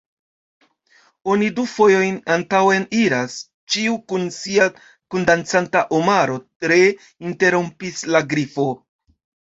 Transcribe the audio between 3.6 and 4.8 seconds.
ĉiu kun sia